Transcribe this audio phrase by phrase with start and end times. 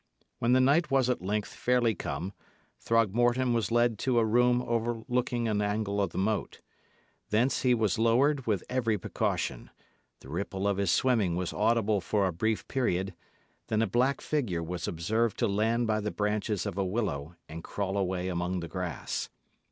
[0.39, 2.33] When the night was at length fairly come,
[2.79, 6.59] Throgmorton was led to a room overlooking an angle of the moat.
[7.29, 9.69] Thence he was lowered with every precaution;
[10.21, 13.13] the ripple of his swimming was audible for a brief period;
[13.67, 17.63] then a black figure was observed to land by the branches of a willow and
[17.63, 19.29] crawl away among the grass.